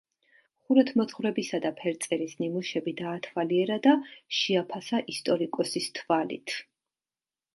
[0.69, 3.93] ხუროთმოძღვრებისა და ფერწერის ნიმუშები დაათვალიერა და
[4.37, 6.57] შეაფასა ისტორიკოსის თვალით.